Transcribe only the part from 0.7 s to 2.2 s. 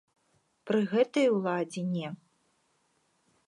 гэтай уладзе, не.